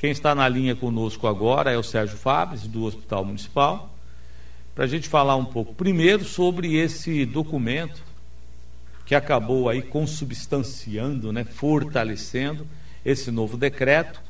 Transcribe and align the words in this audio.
Quem 0.00 0.12
está 0.12 0.34
na 0.34 0.48
linha 0.48 0.74
conosco 0.74 1.26
agora 1.26 1.70
é 1.70 1.76
o 1.76 1.82
Sérgio 1.82 2.16
Fabres, 2.16 2.66
do 2.66 2.84
Hospital 2.84 3.22
Municipal, 3.22 3.94
para 4.74 4.84
a 4.84 4.86
gente 4.86 5.06
falar 5.06 5.36
um 5.36 5.44
pouco, 5.44 5.74
primeiro, 5.74 6.24
sobre 6.24 6.74
esse 6.74 7.26
documento 7.26 8.02
que 9.04 9.14
acabou 9.14 9.68
aí 9.68 9.82
consubstanciando, 9.82 11.34
né, 11.34 11.44
fortalecendo 11.44 12.66
esse 13.04 13.30
novo 13.30 13.58
decreto 13.58 14.22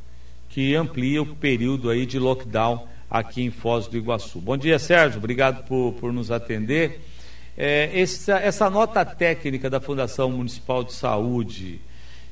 que 0.48 0.75
amplia 0.75 1.22
o 1.22 1.37
período 1.37 1.89
aí 1.89 2.05
de 2.05 2.19
lockdown 2.19 2.89
aqui 3.09 3.41
em 3.45 3.53
Foz 3.53 3.87
do 3.87 3.97
Iguaçu. 3.97 4.41
Bom 4.41 4.57
dia, 4.57 4.77
Sérgio, 4.77 5.19
obrigado 5.19 5.63
por, 5.69 5.93
por 6.01 6.13
nos 6.13 6.33
atender. 6.33 7.01
É, 7.57 7.93
essa, 7.95 8.41
essa 8.41 8.69
nota 8.69 9.05
técnica 9.05 9.71
da 9.71 9.79
Fundação 9.79 10.33
Municipal 10.33 10.83
de 10.83 10.95
Saúde 10.95 11.81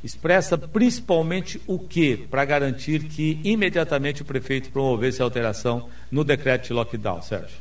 expressa 0.02 0.56
principalmente 0.56 1.60
o 1.66 1.78
que 1.78 2.16
para 2.16 2.44
garantir 2.44 3.04
que 3.04 3.40
imediatamente 3.44 4.22
o 4.22 4.24
prefeito 4.24 4.70
promovesse 4.70 5.20
a 5.20 5.24
alteração 5.24 5.88
no 6.10 6.24
decreto 6.24 6.68
de 6.68 6.72
lockdown, 6.72 7.22
Sérgio? 7.22 7.58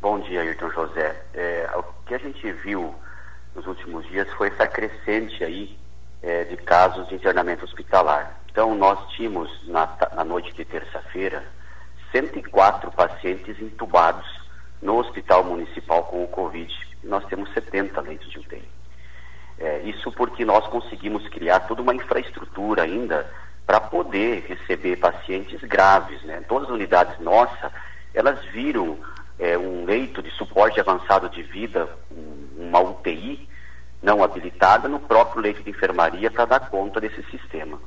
Bom 0.00 0.18
dia, 0.20 0.40
Ayrton 0.40 0.70
José. 0.70 1.22
É, 1.34 1.68
o 1.76 1.82
que 2.06 2.14
a 2.14 2.18
gente 2.18 2.52
viu 2.52 2.94
nos 3.54 3.66
últimos 3.66 4.06
dias 4.08 4.28
foi 4.34 4.48
essa 4.48 4.66
crescente 4.66 5.42
aí 5.44 5.76
é, 6.22 6.44
de 6.44 6.56
casos 6.56 7.08
de 7.08 7.14
internamento 7.14 7.64
hospitalar. 7.64 8.40
Então, 8.50 8.74
nós 8.74 8.98
tínhamos 9.12 9.50
na, 9.68 9.88
na 10.14 10.24
noite 10.24 10.52
de 10.54 10.64
terça-feira 10.64 11.44
104 12.12 12.90
pacientes 12.90 13.60
entubados 13.60 14.26
no 14.82 14.98
Hospital 14.98 15.44
Municipal 15.44 16.04
com 16.04 16.24
o 16.24 16.28
Covid. 16.28 16.74
Nós 17.04 17.24
temos 17.26 17.52
70 17.52 18.00
leitos 18.00 18.30
de 18.30 18.38
UTI. 18.38 18.79
É, 19.60 19.80
isso 19.80 20.10
porque 20.10 20.42
nós 20.42 20.66
conseguimos 20.68 21.28
criar 21.28 21.60
toda 21.60 21.82
uma 21.82 21.94
infraestrutura 21.94 22.82
ainda 22.82 23.30
para 23.66 23.78
poder 23.78 24.46
receber 24.48 24.96
pacientes 24.96 25.60
graves. 25.60 26.22
Né? 26.22 26.42
Todas 26.48 26.68
as 26.68 26.74
unidades 26.74 27.20
nossas, 27.20 27.70
elas 28.14 28.42
viram 28.46 28.98
é, 29.38 29.58
um 29.58 29.84
leito 29.84 30.22
de 30.22 30.30
suporte 30.30 30.80
avançado 30.80 31.28
de 31.28 31.42
vida, 31.42 31.88
uma 32.56 32.80
UTI 32.80 33.48
não 34.02 34.24
habilitada 34.24 34.88
no 34.88 34.98
próprio 34.98 35.42
leito 35.42 35.62
de 35.62 35.70
enfermaria 35.70 36.30
para 36.30 36.46
dar 36.46 36.70
conta 36.70 36.98
desse 36.98 37.22
sistema. 37.24 37.78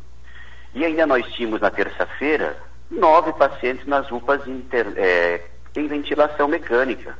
E 0.75 0.85
ainda 0.85 1.07
nós 1.07 1.25
tínhamos 1.33 1.59
na 1.59 1.71
terça-feira 1.71 2.55
nove 2.89 3.33
pacientes 3.33 3.87
nas 3.87 4.11
UPAs 4.11 4.45
inter, 4.47 4.93
é, 4.95 5.41
em 5.75 5.87
ventilação 5.87 6.47
mecânica. 6.47 7.17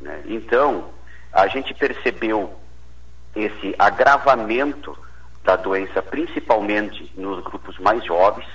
Né? 0.00 0.20
Então, 0.26 0.90
a 1.32 1.46
gente 1.46 1.72
percebeu 1.74 2.58
esse 3.34 3.74
agravamento 3.78 4.96
da 5.42 5.56
doença, 5.56 6.02
principalmente 6.02 7.12
nos 7.16 7.42
grupos 7.44 7.78
mais 7.78 8.04
jovens. 8.04 8.48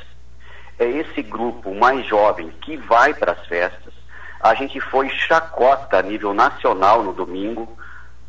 É 0.78 0.86
esse 0.86 1.22
grupo 1.22 1.76
mais 1.76 2.06
jovem 2.06 2.50
que 2.62 2.78
vai 2.78 3.14
para 3.14 3.34
as 3.34 3.46
festas. 3.48 3.94
A 4.40 4.54
gente 4.54 4.80
foi 4.80 5.10
chacota 5.10 6.00
a 6.00 6.02
nível 6.02 6.34
nacional 6.34 7.04
no 7.04 7.14
domingo 7.14 7.78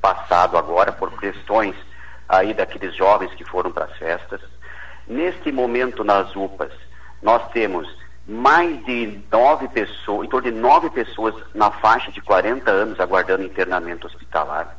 passado 0.01 0.57
agora 0.57 0.93
por 0.93 1.19
questões 1.19 1.75
aí 2.29 2.53
daqueles 2.53 2.95
jovens 2.97 3.33
que 3.35 3.45
foram 3.45 3.71
para 3.71 3.87
as 3.87 3.97
festas. 3.97 4.41
Neste 5.07 5.51
momento 5.53 6.05
nas 6.05 6.35
UPAs, 6.35 6.73
nós 7.23 7.49
temos 7.53 7.89
mais 8.27 8.85
de 8.85 9.21
nove 9.31 9.69
pessoas, 9.69 10.27
em 10.27 10.31
torno 10.31 10.51
de 10.51 10.57
nove 10.57 10.91
pessoas 10.91 11.35
na 11.55 11.71
faixa 11.71 12.13
de 12.13 12.21
40 12.21 12.71
anos 12.71 13.01
aguardando 13.01 13.43
internamento 13.43 14.07
hospitalar. 14.07 14.77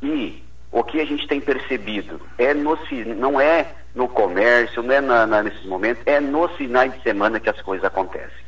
E 0.00 0.44
o 0.72 0.82
que 0.82 1.00
a 1.00 1.04
gente 1.04 1.28
tem 1.28 1.38
percebido 1.38 2.18
é 2.38 2.54
nos, 2.54 2.80
não 3.18 3.38
é 3.38 3.66
no 3.94 4.08
comércio, 4.08 4.82
não 4.82 4.94
é 4.94 5.00
na, 5.02 5.26
na, 5.26 5.42
nesses 5.42 5.64
momentos, 5.66 6.02
é 6.06 6.18
nos 6.18 6.50
finais 6.52 6.92
de 6.94 7.02
semana 7.02 7.38
que 7.38 7.50
as 7.50 7.60
coisas 7.60 7.84
acontecem. 7.84 8.42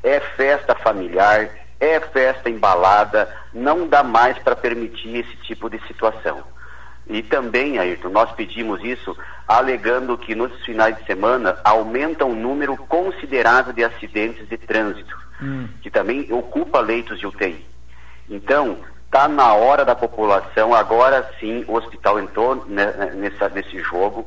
É 0.00 0.20
festa 0.20 0.76
familiar, 0.76 1.50
é 1.80 1.98
festa 1.98 2.48
embalada, 2.48 3.28
não 3.52 3.88
dá 3.88 4.04
mais 4.04 4.38
para 4.38 4.54
permitir 4.54 5.16
esse 5.16 5.36
tipo 5.38 5.68
de 5.68 5.84
situação. 5.88 6.44
E 7.08 7.22
também, 7.22 7.78
Ayrton, 7.78 8.08
nós 8.08 8.30
pedimos 8.32 8.82
isso 8.84 9.16
alegando 9.46 10.16
que 10.16 10.34
nos 10.34 10.64
finais 10.64 10.96
de 10.96 11.04
semana 11.04 11.58
aumenta 11.64 12.24
um 12.24 12.34
número 12.34 12.76
considerável 12.76 13.72
de 13.72 13.82
acidentes 13.82 14.48
de 14.48 14.56
trânsito, 14.56 15.14
hum. 15.42 15.68
que 15.82 15.90
também 15.90 16.32
ocupa 16.32 16.80
leitos 16.80 17.18
de 17.18 17.26
UTI. 17.26 17.66
Então, 18.30 18.78
está 19.14 19.28
na 19.28 19.54
hora 19.54 19.84
da 19.84 19.94
população, 19.94 20.74
agora 20.74 21.30
sim 21.38 21.64
o 21.68 21.74
hospital 21.76 22.18
entrou 22.18 22.66
nessa, 22.66 23.48
nesse 23.48 23.78
jogo. 23.78 24.26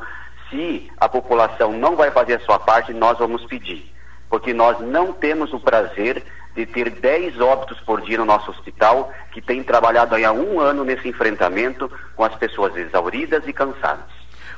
Se 0.50 0.90
a 0.98 1.09
população 1.09 1.74
não 1.74 1.98
vai 1.98 2.09
fazer 2.09 2.36
a 2.36 2.40
sua 2.40 2.58
parte, 2.58 2.94
nós 2.94 3.18
vamos 3.18 3.44
pedir. 3.44 3.94
Porque 4.30 4.53
nós 4.53 4.80
não 4.80 5.12
temos 5.12 5.52
o 5.52 5.59
prazer 5.59 6.24
de 6.56 6.66
ter 6.66 6.90
10 6.90 7.38
óbitos 7.42 7.78
por 7.81 8.00
dia 8.00 8.18
no 8.18 8.24
nosso 8.24 8.50
hospital, 8.50 9.12
que 9.34 9.42
tem 9.42 9.62
trabalhado 9.62 10.16
há 10.16 10.31
um 10.31 10.58
ano 10.62 10.86
nesse 10.86 11.09
enfrentamento 11.09 11.92
com 12.16 12.24
as 12.24 12.34
pessoas 12.36 12.74
exauridas 12.78 13.46
e 13.46 13.52
cansadas. 13.52 14.06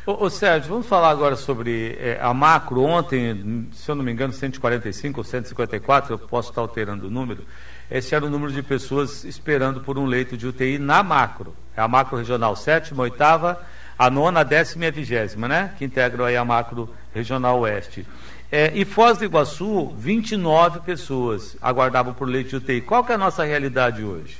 Ô, 0.05 0.25
ô 0.25 0.29
Sérgio, 0.29 0.69
vamos 0.69 0.87
falar 0.87 1.09
agora 1.09 1.35
sobre 1.35 1.97
é, 1.99 2.19
a 2.21 2.31
macro. 2.35 2.83
Ontem, 2.83 3.67
se 3.71 3.89
eu 3.89 3.95
não 3.95 4.03
me 4.03 4.11
engano, 4.11 4.31
145 4.31 5.19
ou 5.19 5.23
154, 5.23 6.13
eu 6.13 6.19
posso 6.19 6.49
estar 6.49 6.61
alterando 6.61 7.07
o 7.07 7.09
número. 7.09 7.43
Esse 7.91 8.13
era 8.13 8.25
o 8.25 8.29
número 8.29 8.51
de 8.51 8.61
pessoas 8.61 9.23
esperando 9.23 9.81
por 9.81 9.97
um 9.97 10.05
leito 10.05 10.37
de 10.37 10.45
UTI 10.45 10.77
na 10.77 11.01
macro. 11.01 11.55
É 11.75 11.81
a 11.81 11.87
macro 11.87 12.17
regional 12.17 12.55
sétima, 12.55 13.03
oitava, 13.03 13.65
a 13.97 14.09
nona, 14.09 14.41
a 14.41 14.43
décima 14.43 14.85
e 14.85 14.87
a 14.87 14.91
vigésima, 14.91 15.47
né? 15.47 15.73
Que 15.77 15.85
integram 15.85 16.25
aí 16.25 16.37
a 16.37 16.45
macro 16.45 16.89
regional 17.13 17.59
oeste. 17.59 18.05
É, 18.51 18.71
e 18.73 18.85
Foz 18.85 19.17
do 19.17 19.25
Iguaçu, 19.25 19.93
29 19.97 20.81
pessoas 20.81 21.57
aguardavam 21.61 22.13
por 22.13 22.27
leite 22.27 22.49
de 22.49 22.55
UTI. 22.57 22.81
Qual 22.81 23.03
que 23.03 23.11
é 23.11 23.15
a 23.15 23.17
nossa 23.17 23.43
realidade 23.43 24.03
hoje? 24.03 24.37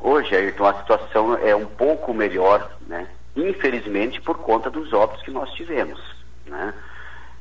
Hoje, 0.00 0.34
Ayrton, 0.34 0.66
a 0.66 0.74
situação 0.80 1.36
é 1.38 1.54
um 1.54 1.66
pouco 1.66 2.12
melhor, 2.12 2.70
né? 2.86 3.06
Infelizmente, 3.36 4.20
por 4.20 4.38
conta 4.38 4.70
dos 4.70 4.92
óbitos 4.92 5.22
que 5.22 5.30
nós 5.30 5.50
tivemos, 5.52 6.00
né? 6.46 6.74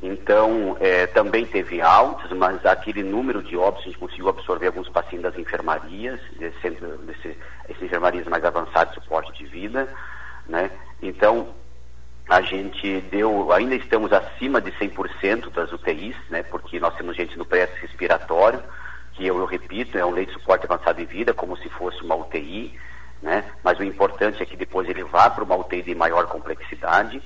Então, 0.01 0.75
é, 0.79 1.05
também 1.05 1.45
teve 1.45 1.79
altas, 1.79 2.31
mas 2.31 2.65
aquele 2.65 3.03
número 3.03 3.43
de 3.43 3.55
óbitos, 3.55 3.83
a 3.83 3.89
gente 3.89 3.99
conseguiu 3.99 4.29
absorver 4.29 4.67
alguns 4.67 4.89
pacientes 4.89 5.21
das 5.21 5.37
enfermarias, 5.37 6.19
essas 6.39 7.81
enfermarias 7.83 8.25
mais 8.25 8.43
avançadas 8.43 8.95
de 8.95 9.01
suporte 9.01 9.31
de 9.33 9.45
vida, 9.45 9.87
né? 10.47 10.71
Então, 11.03 11.53
a 12.27 12.41
gente 12.41 13.01
deu, 13.11 13.51
ainda 13.51 13.75
estamos 13.75 14.11
acima 14.11 14.59
de 14.59 14.71
100% 14.71 15.51
das 15.51 15.71
UTIs, 15.71 16.15
né, 16.29 16.41
porque 16.43 16.79
nós 16.79 16.95
temos 16.95 17.15
gente 17.15 17.37
no 17.37 17.45
pré-respiratório, 17.45 18.63
que 19.13 19.27
eu, 19.27 19.37
eu, 19.37 19.45
repito, 19.45 19.97
é 19.97 20.05
um 20.05 20.11
leito 20.11 20.33
de 20.33 20.39
suporte 20.39 20.65
avançado 20.65 20.97
de 20.97 21.05
vida, 21.05 21.33
como 21.33 21.57
se 21.57 21.69
fosse 21.69 22.01
uma 22.01 22.15
UTI, 22.15 22.73
né, 23.21 23.43
mas 23.63 23.77
o 23.77 23.83
importante 23.83 24.41
é 24.41 24.45
que 24.45 24.55
depois 24.55 24.87
ele 24.89 25.03
vá 25.03 25.29
para 25.29 25.43
uma 25.43 25.57
UTI 25.57 25.83
de 25.83 25.93
maior 25.93 26.25
complexidade. 26.27 27.21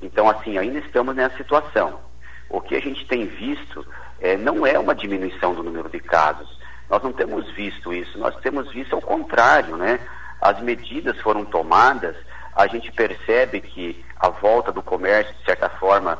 Então, 0.00 0.28
assim, 0.28 0.56
ainda 0.56 0.78
estamos 0.78 1.14
nessa 1.14 1.36
situação. 1.36 2.07
O 2.48 2.60
que 2.60 2.74
a 2.74 2.80
gente 2.80 3.06
tem 3.06 3.26
visto 3.26 3.86
é, 4.20 4.36
não 4.36 4.66
é 4.66 4.78
uma 4.78 4.94
diminuição 4.94 5.54
do 5.54 5.62
número 5.62 5.88
de 5.88 6.00
casos. 6.00 6.58
Nós 6.88 7.02
não 7.02 7.12
temos 7.12 7.50
visto 7.52 7.92
isso, 7.92 8.18
nós 8.18 8.34
temos 8.36 8.72
visto 8.72 8.94
ao 8.94 9.02
contrário, 9.02 9.76
né? 9.76 10.00
As 10.40 10.60
medidas 10.60 11.20
foram 11.20 11.44
tomadas 11.44 12.16
a 12.58 12.66
gente 12.66 12.90
percebe 12.90 13.60
que 13.60 14.04
a 14.18 14.30
volta 14.30 14.72
do 14.72 14.82
comércio, 14.82 15.32
de 15.32 15.44
certa 15.44 15.68
forma, 15.68 16.18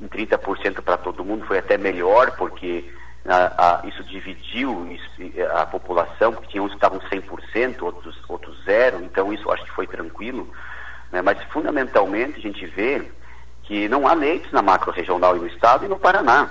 em 0.00 0.06
30% 0.06 0.80
para 0.82 0.96
todo 0.96 1.24
mundo 1.24 1.44
foi 1.46 1.58
até 1.58 1.76
melhor, 1.76 2.30
porque 2.36 2.88
a, 3.26 3.80
a, 3.80 3.86
isso 3.88 4.04
dividiu 4.04 4.88
a 5.52 5.66
população, 5.66 6.32
porque 6.32 6.46
tinha 6.46 6.62
uns 6.62 6.70
que 6.70 6.76
estavam 6.76 7.00
100%, 7.00 7.82
outros, 7.82 8.16
outros 8.28 8.64
zero, 8.64 9.02
então 9.02 9.32
isso 9.32 9.50
acho 9.50 9.64
que 9.64 9.72
foi 9.72 9.88
tranquilo. 9.88 10.48
Né? 11.10 11.22
Mas, 11.22 11.42
fundamentalmente, 11.50 12.38
a 12.38 12.40
gente 12.40 12.64
vê 12.66 13.10
que 13.62 13.88
não 13.88 14.06
há 14.06 14.14
leitos 14.14 14.50
na 14.52 14.62
macro-regional 14.62 15.36
e 15.36 15.40
no 15.40 15.46
estado 15.46 15.84
e 15.84 15.88
no 15.88 15.98
Paraná. 15.98 16.50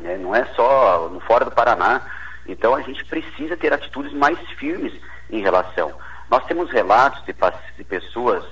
Né? 0.00 0.16
Não 0.16 0.34
é 0.34 0.44
só 0.54 1.08
no 1.08 1.20
fora 1.20 1.44
do 1.44 1.50
Paraná. 1.50 2.02
Então, 2.46 2.74
a 2.74 2.82
gente 2.82 3.04
precisa 3.04 3.56
ter 3.56 3.72
atitudes 3.72 4.12
mais 4.12 4.38
firmes 4.52 4.92
em 5.30 5.40
relação. 5.40 5.92
Nós 6.30 6.44
temos 6.46 6.70
relatos 6.70 7.24
de, 7.24 7.34
de 7.76 7.84
pessoas 7.84 8.44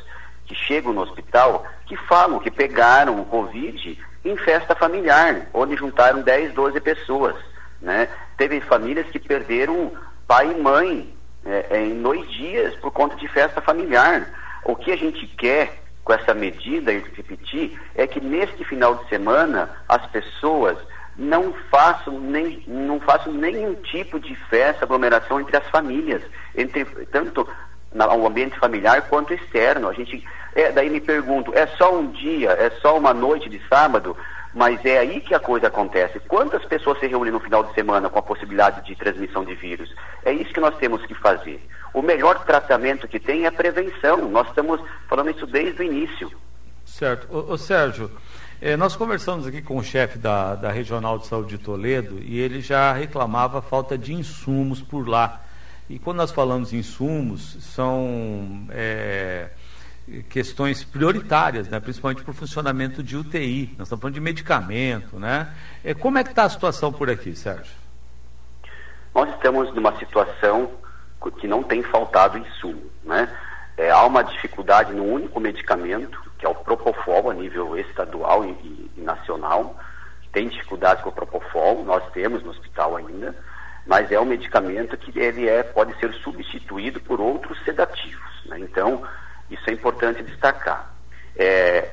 que 0.47 0.55
chegam 0.55 0.93
no 0.93 1.03
hospital 1.03 1.67
que 1.87 1.97
falam 1.97 2.39
que 2.39 2.51
pegaram 2.51 3.21
o 3.21 3.25
Covid 3.25 3.99
em 4.25 4.37
festa 4.37 4.75
familiar, 4.75 5.49
onde 5.53 5.77
juntaram 5.77 6.23
10, 6.23 6.55
12 6.55 6.81
pessoas. 6.81 7.37
Né? 7.81 8.09
Teve 8.37 8.61
famílias 8.61 9.07
que 9.09 9.19
perderam 9.19 9.93
pai 10.27 10.51
e 10.51 10.61
mãe 10.61 11.15
é, 11.45 11.67
é, 11.71 11.87
em 11.87 12.01
dois 12.01 12.31
dias 12.33 12.75
por 12.77 12.91
conta 12.91 13.17
de 13.17 13.29
festa 13.29 13.61
familiar. 13.61 14.27
O 14.65 14.75
que 14.75 14.91
a 14.91 14.97
gente 14.97 15.27
quer 15.27 15.84
com 16.05 16.13
essa 16.13 16.35
medida, 16.35 16.93
e 16.93 16.99
repetir, 17.17 17.81
é 17.95 18.07
que 18.07 18.21
neste 18.21 18.63
final 18.65 18.97
de 18.97 19.09
semana 19.09 19.71
as 19.89 20.05
pessoas 20.07 20.77
não 21.17 21.55
façam, 21.71 22.19
nem, 22.21 22.63
não 22.67 23.01
façam 23.01 23.33
nenhum 23.33 23.75
tipo 23.75 24.21
de 24.21 24.35
festa, 24.49 24.85
aglomeração 24.85 25.41
entre 25.41 25.57
as 25.57 25.67
famílias, 25.69 26.23
entre 26.55 26.85
tanto 27.07 27.49
no 27.93 28.27
ambiente 28.27 28.59
familiar 28.59 29.03
quanto 29.09 29.33
externo. 29.33 29.89
A 29.89 29.93
gente, 29.93 30.27
é, 30.55 30.73
daí 30.73 30.91
me 30.91 31.01
pergunto, 31.01 31.53
é 31.55 31.67
só 31.79 31.95
um 31.95 32.09
dia, 32.09 32.51
é 32.51 32.71
só 32.83 32.99
uma 32.99 33.15
noite 33.15 33.49
de 33.49 33.61
sábado? 33.69 34.17
Mas 34.55 34.85
é 34.85 34.99
aí 34.99 35.21
que 35.21 35.35
a 35.35 35.41
coisa 35.41 35.67
acontece. 35.67 36.21
Quantas 36.21 36.65
pessoas 36.65 36.99
se 37.01 37.07
reúnem 37.09 37.33
no 37.33 37.41
final 37.41 37.65
de 37.65 37.75
semana 37.75 38.09
com 38.09 38.19
a 38.19 38.23
possibilidade 38.23 38.87
de 38.87 38.95
transmissão 38.95 39.45
de 39.45 39.55
vírus? 39.55 39.93
É 40.25 40.33
isso 40.33 40.53
que 40.53 40.61
nós 40.61 40.77
temos 40.77 41.05
que 41.07 41.15
fazer. 41.15 41.61
O 41.93 42.01
melhor 42.01 42.45
tratamento 42.45 43.09
que 43.09 43.19
tem 43.19 43.45
é 43.45 43.49
a 43.49 43.53
prevenção. 43.53 44.29
Nós 44.29 44.47
estamos 44.49 44.81
falando 45.09 45.31
isso 45.31 45.47
desde 45.47 45.83
o 45.83 45.85
início. 45.85 46.31
Certo. 46.85 47.27
Ô, 47.31 47.53
ô 47.53 47.59
Sérgio, 47.59 48.11
eh, 48.61 48.77
nós 48.77 48.95
conversamos 48.95 49.47
aqui 49.47 49.61
com 49.61 49.77
o 49.77 49.83
chefe 49.83 50.19
da, 50.19 50.55
da 50.55 50.71
Regional 50.71 51.19
de 51.19 51.27
Saúde 51.27 51.57
de 51.57 51.59
Toledo 51.59 52.21
e 52.23 52.39
ele 52.39 52.61
já 52.61 52.93
reclamava 52.93 53.61
falta 53.61 53.99
de 53.99 54.15
insumos 54.15 54.81
por 54.81 55.09
lá. 55.09 55.41
E 55.89 55.99
quando 55.99 56.19
nós 56.19 56.31
falamos 56.31 56.73
em 56.73 56.79
insumos, 56.79 57.57
são 57.61 58.67
é, 58.71 59.51
questões 60.29 60.85
prioritárias, 60.85 61.69
né? 61.69 61.81
principalmente 61.81 62.23
para 62.23 62.31
o 62.31 62.35
funcionamento 62.35 63.03
de 63.03 63.17
UTI. 63.17 63.75
Nós 63.79 63.87
estamos 63.87 64.01
falando 64.01 64.15
de 64.15 64.21
medicamento. 64.21 65.19
Né? 65.19 65.53
É, 65.83 65.95
como 65.95 66.19
é 66.19 66.25
que 66.25 66.31
está 66.31 66.45
a 66.45 66.49
situação 66.49 66.93
por 66.93 67.09
aqui, 67.11 67.35
Sérgio? 67.35 67.75
Nós 69.15 69.29
estamos 69.31 69.73
numa 69.75 69.97
situação 69.99 70.71
que 71.39 71.49
não 71.49 71.63
tem 71.63 71.83
faltado 71.83 72.37
insumo. 72.37 72.83
Né? 73.03 73.29
É, 73.77 73.91
há 73.91 74.05
uma 74.05 74.23
dificuldade 74.23 74.93
no 74.93 75.05
único 75.05 75.41
medicamento, 75.41 76.21
que 76.39 76.45
é 76.45 76.49
o 76.49 76.55
Propofol, 76.55 77.31
a 77.31 77.35
nível 77.35 77.79
estadual 77.79 78.45
e, 78.45 78.91
e 78.97 79.01
nacional. 79.01 79.79
Tem 80.33 80.49
dificuldade 80.49 81.03
com 81.03 81.09
o 81.09 81.13
Propofol, 81.13 81.85
nós 81.85 82.03
temos 82.13 82.43
no 82.43 82.51
hospital 82.51 82.97
ainda 82.97 83.35
mas 83.87 84.11
é 84.11 84.19
um 84.19 84.25
medicamento 84.25 84.97
que 84.97 85.19
ele 85.19 85.49
é, 85.49 85.63
pode 85.63 85.95
ser 85.99 86.13
substituído 86.15 87.01
por 87.01 87.21
outros 87.21 87.63
sedativos. 87.65 88.45
Né? 88.47 88.59
Então, 88.61 89.03
isso 89.51 89.69
é 89.69 89.73
importante 89.73 90.23
destacar. 90.23 90.93
É, 91.37 91.91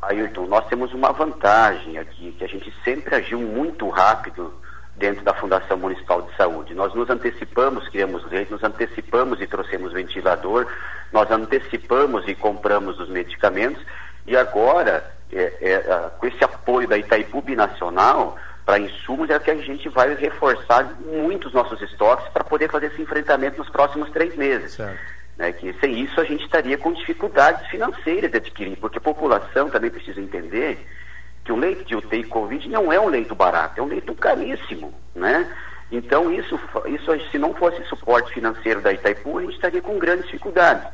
Ayrton, 0.00 0.46
nós 0.46 0.66
temos 0.68 0.92
uma 0.92 1.12
vantagem 1.12 1.98
aqui, 1.98 2.32
que 2.32 2.44
a 2.44 2.48
gente 2.48 2.72
sempre 2.84 3.14
agiu 3.14 3.40
muito 3.40 3.88
rápido 3.88 4.54
dentro 4.96 5.24
da 5.24 5.34
Fundação 5.34 5.76
Municipal 5.76 6.22
de 6.22 6.34
Saúde. 6.36 6.74
Nós 6.74 6.94
nos 6.94 7.08
antecipamos, 7.08 7.88
criamos 7.88 8.28
leite, 8.30 8.50
nos 8.50 8.62
antecipamos 8.62 9.40
e 9.40 9.46
trouxemos 9.46 9.92
ventilador, 9.92 10.66
nós 11.12 11.30
antecipamos 11.30 12.26
e 12.28 12.34
compramos 12.34 12.98
os 12.98 13.08
medicamentos, 13.08 13.82
e 14.26 14.36
agora, 14.36 15.10
é, 15.32 15.52
é, 15.60 16.10
com 16.18 16.26
esse 16.26 16.42
apoio 16.44 16.86
da 16.86 16.98
Itaipu 16.98 17.42
Nacional, 17.54 18.36
para 18.64 18.78
insumos 18.78 19.30
é 19.30 19.38
que 19.38 19.50
a 19.50 19.54
gente 19.56 19.88
vai 19.88 20.14
reforçar 20.14 20.84
muito 21.00 21.48
os 21.48 21.54
nossos 21.54 21.80
estoques 21.80 22.28
para 22.28 22.44
poder 22.44 22.70
fazer 22.70 22.88
esse 22.88 23.00
enfrentamento 23.00 23.56
nos 23.56 23.70
próximos 23.70 24.10
três 24.10 24.36
meses. 24.36 24.78
Né, 25.38 25.52
que 25.52 25.72
sem 25.74 26.00
isso 26.00 26.20
a 26.20 26.24
gente 26.24 26.44
estaria 26.44 26.76
com 26.76 26.92
dificuldades 26.92 27.64
financeiras 27.68 28.28
de 28.28 28.38
adquirir, 28.38 28.76
porque 28.76 28.98
a 28.98 29.00
população 29.00 29.70
também 29.70 29.88
precisa 29.88 30.20
entender 30.20 30.84
que 31.44 31.52
o 31.52 31.56
leito 31.56 31.84
de 31.84 31.94
UTI 31.94 32.24
Covid 32.24 32.68
não 32.68 32.92
é 32.92 32.98
um 32.98 33.06
leito 33.06 33.36
barato, 33.36 33.78
é 33.78 33.82
um 33.82 33.86
leito 33.86 34.12
caríssimo, 34.16 34.92
né? 35.14 35.48
Então 35.92 36.32
isso, 36.32 36.58
isso 36.86 37.30
se 37.30 37.38
não 37.38 37.54
fosse 37.54 37.82
suporte 37.84 38.34
financeiro 38.34 38.80
da 38.80 38.92
Itaipu, 38.92 39.38
a 39.38 39.42
gente 39.42 39.54
estaria 39.54 39.80
com 39.80 39.96
grande 39.96 40.24
dificuldade. 40.24 40.84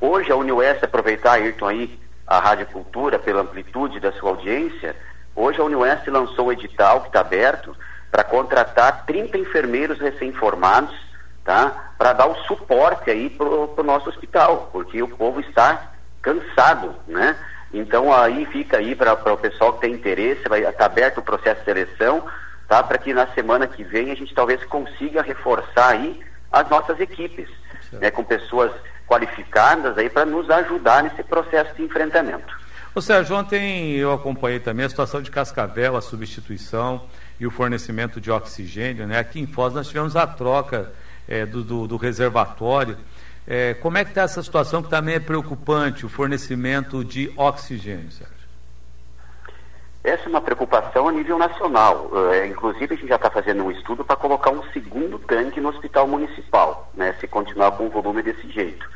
Hoje 0.00 0.32
a 0.32 0.36
Unioeste 0.36 0.84
aproveitar, 0.84 1.34
Ayrton, 1.34 1.68
aí, 1.68 2.00
a 2.26 2.40
Rádio 2.40 2.66
Cultura, 2.66 3.16
pela 3.16 3.42
amplitude 3.42 4.00
da 4.00 4.10
sua 4.12 4.30
audiência, 4.30 4.96
Hoje 5.40 5.60
a 5.60 5.64
Unioeste 5.64 6.10
lançou 6.10 6.46
o 6.46 6.52
edital 6.52 7.02
que 7.02 7.06
está 7.06 7.20
aberto 7.20 7.72
para 8.10 8.24
contratar 8.24 9.06
30 9.06 9.38
enfermeiros 9.38 10.00
recém-formados, 10.00 10.92
tá? 11.48 11.92
Para 11.96 12.12
dar 12.12 12.26
o 12.26 12.34
suporte 12.44 13.10
aí 13.10 13.30
para 13.30 13.46
o 13.46 13.82
nosso 13.82 14.10
hospital, 14.10 14.68
porque 14.70 15.02
o 15.02 15.08
povo 15.08 15.40
está 15.40 15.92
cansado, 16.20 16.94
né? 17.06 17.34
Então 17.72 18.12
aí 18.12 18.44
fica 18.52 18.76
aí 18.76 18.94
para 18.94 19.14
o 19.14 19.38
pessoal 19.38 19.72
que 19.72 19.80
tem 19.80 19.94
interesse, 19.94 20.46
vai 20.46 20.60
estar 20.60 20.72
tá 20.74 20.84
aberto 20.84 21.18
o 21.18 21.22
processo 21.22 21.60
de 21.60 21.64
seleção, 21.64 22.22
tá? 22.68 22.82
Para 22.82 22.98
que 22.98 23.14
na 23.14 23.28
semana 23.28 23.66
que 23.66 23.82
vem 23.82 24.10
a 24.10 24.14
gente 24.14 24.34
talvez 24.34 24.62
consiga 24.64 25.22
reforçar 25.22 25.92
aí 25.92 26.20
as 26.52 26.68
nossas 26.68 27.00
equipes, 27.00 27.48
né? 27.92 28.10
Com 28.10 28.24
pessoas 28.24 28.70
qualificadas 29.06 29.96
aí 29.96 30.10
para 30.10 30.26
nos 30.26 30.50
ajudar 30.50 31.02
nesse 31.02 31.22
processo 31.22 31.74
de 31.74 31.82
enfrentamento. 31.82 32.54
Ô 32.94 33.00
Sérgio, 33.00 33.34
ontem 33.34 33.96
eu 33.96 34.12
acompanhei 34.12 34.60
também 34.60 34.84
a 34.84 34.88
situação 34.90 35.22
de 35.22 35.30
Cascavel, 35.30 35.96
a 35.96 36.02
substituição 36.02 37.06
e 37.40 37.46
o 37.46 37.50
fornecimento 37.50 38.20
de 38.20 38.30
oxigênio. 38.30 39.06
Né? 39.06 39.18
Aqui 39.18 39.40
em 39.40 39.46
Foz 39.46 39.72
nós 39.72 39.88
tivemos 39.88 40.14
a 40.14 40.26
troca 40.26 40.92
é, 41.28 41.44
do, 41.44 41.62
do, 41.62 41.86
do, 41.86 41.96
reservatório. 41.96 42.96
É, 43.46 43.74
como 43.74 43.98
é 43.98 44.04
que 44.04 44.10
está 44.10 44.22
essa 44.22 44.42
situação 44.42 44.82
que 44.82 44.90
também 44.90 45.14
é 45.14 45.20
preocupante, 45.20 46.04
o 46.04 46.08
fornecimento 46.08 47.04
de 47.04 47.32
oxigênio, 47.36 48.10
Sérgio? 48.10 48.38
Essa 50.02 50.24
é 50.24 50.28
uma 50.28 50.40
preocupação 50.40 51.08
a 51.08 51.12
nível 51.12 51.38
nacional. 51.38 52.10
É, 52.32 52.46
inclusive, 52.46 52.94
a 52.94 52.96
gente 52.96 53.08
já 53.08 53.16
está 53.16 53.30
fazendo 53.30 53.64
um 53.64 53.70
estudo 53.70 54.04
para 54.04 54.16
colocar 54.16 54.50
um 54.50 54.62
segundo 54.72 55.18
tanque 55.18 55.60
no 55.60 55.68
hospital 55.68 56.06
municipal, 56.06 56.90
né, 56.94 57.14
se 57.20 57.26
continuar 57.26 57.72
com 57.72 57.86
o 57.86 57.90
volume 57.90 58.22
desse 58.22 58.50
jeito. 58.50 58.88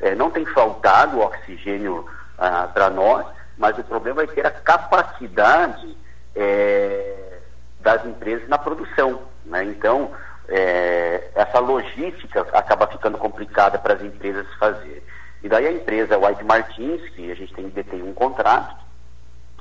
É, 0.00 0.14
não 0.14 0.30
tem 0.30 0.44
faltado 0.46 1.20
oxigênio 1.20 2.06
ah, 2.38 2.68
para 2.72 2.90
nós, 2.90 3.26
mas 3.56 3.78
o 3.78 3.84
problema 3.84 4.22
é 4.22 4.26
ter 4.26 4.46
a 4.46 4.50
capacidade 4.50 5.96
é, 6.34 7.38
das 7.80 8.04
empresas 8.04 8.48
na 8.48 8.58
produção. 8.58 9.20
Né? 9.44 9.64
Então, 9.64 10.10
é, 10.50 11.30
essa 11.34 11.60
logística 11.60 12.40
acaba 12.52 12.86
ficando 12.88 13.16
complicada 13.16 13.78
para 13.78 13.94
as 13.94 14.02
empresas 14.02 14.46
fazer. 14.58 15.02
E 15.42 15.48
daí 15.48 15.66
a 15.66 15.72
empresa 15.72 16.18
White 16.18 16.44
Martins, 16.44 17.08
que 17.10 17.30
a 17.30 17.34
gente 17.34 17.54
tem, 17.54 17.68
detém 17.68 18.02
um 18.02 18.12
contrato, 18.12 18.76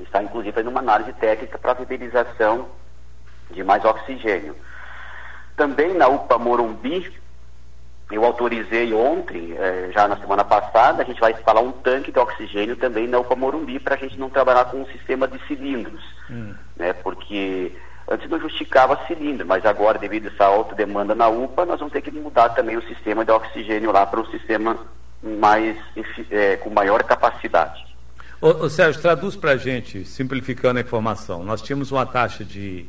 está 0.01 0.21
inclusive 0.21 0.53
fazendo 0.53 0.71
uma 0.71 0.79
análise 0.79 1.13
técnica 1.13 1.57
para 1.57 1.71
a 1.71 1.75
viabilização 1.75 2.67
de 3.51 3.63
mais 3.63 3.85
oxigênio. 3.85 4.55
Também 5.55 5.93
na 5.93 6.07
UPA 6.07 6.37
Morumbi, 6.37 7.13
eu 8.11 8.25
autorizei 8.25 8.91
ontem, 8.93 9.53
eh, 9.57 9.91
já 9.93 10.07
na 10.07 10.17
semana 10.17 10.43
passada, 10.43 11.03
a 11.03 11.05
gente 11.05 11.19
vai 11.19 11.31
instalar 11.31 11.63
um 11.63 11.71
tanque 11.71 12.11
de 12.11 12.17
oxigênio 12.17 12.75
também 12.75 13.07
na 13.07 13.19
UPA 13.19 13.35
Morumbi 13.35 13.79
para 13.79 13.95
a 13.95 13.97
gente 13.97 14.17
não 14.17 14.29
trabalhar 14.29 14.65
com 14.65 14.81
um 14.81 14.85
sistema 14.87 15.27
de 15.27 15.37
cilindros, 15.45 16.03
hum. 16.29 16.55
né? 16.75 16.93
Porque 16.93 17.75
antes 18.09 18.29
não 18.29 18.39
justificava 18.39 18.99
cilindro, 19.07 19.45
mas 19.45 19.65
agora 19.65 19.97
devido 19.97 20.27
a 20.27 20.31
essa 20.31 20.45
alta 20.45 20.75
demanda 20.75 21.13
na 21.13 21.27
UPA, 21.27 21.65
nós 21.65 21.79
vamos 21.79 21.93
ter 21.93 22.01
que 22.01 22.11
mudar 22.11 22.49
também 22.49 22.77
o 22.77 22.87
sistema 22.87 23.23
de 23.23 23.31
oxigênio 23.31 23.91
lá 23.91 24.05
para 24.05 24.19
um 24.19 24.25
sistema 24.27 24.77
mais 25.21 25.77
é, 26.31 26.57
com 26.57 26.69
maior 26.69 27.03
capacidade. 27.03 27.85
Ô, 28.41 28.47
ô 28.47 28.69
Sérgio, 28.69 29.01
traduz 29.01 29.35
para 29.35 29.51
a 29.51 29.57
gente, 29.57 30.05
simplificando 30.05 30.79
a 30.79 30.81
informação. 30.81 31.43
Nós 31.43 31.61
tínhamos 31.61 31.91
uma 31.91 32.05
taxa 32.05 32.43
de 32.43 32.87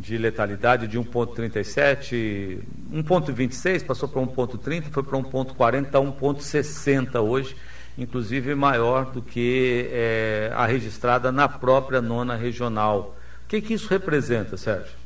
de 0.00 0.16
letalidade 0.16 0.86
de 0.86 0.98
1,37, 0.98 2.60
1,26, 2.92 3.84
passou 3.84 4.08
para 4.08 4.22
1,30, 4.22 4.90
foi 4.90 5.02
para 5.02 5.18
1,40, 5.18 5.86
está 5.86 5.98
1,60 5.98 7.20
hoje, 7.20 7.56
inclusive 7.98 8.54
maior 8.54 9.06
do 9.06 9.20
que 9.20 9.88
é, 9.92 10.50
a 10.54 10.64
registrada 10.64 11.30
na 11.30 11.48
própria 11.48 12.00
nona 12.00 12.34
regional. 12.34 13.16
Que, 13.50 13.60
que 13.60 13.74
isso 13.74 13.88
representa, 13.88 14.56
Sérgio? 14.56 14.96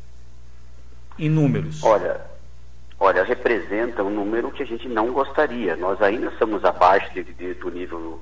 Em 1.19 1.31
números. 1.31 1.83
Olha, 1.83 2.21
olha, 3.01 3.25
representa 3.25 4.03
um 4.03 4.11
número 4.11 4.51
que 4.51 4.63
a 4.63 4.67
gente 4.67 4.87
não 4.87 5.15
gostaria. 5.15 5.75
Nós 5.77 6.03
ainda 6.03 6.27
estamos 6.27 6.63
abaixo 6.63 7.11
de, 7.15 7.25
de, 7.25 7.55
do 7.55 7.71
nível 7.71 8.21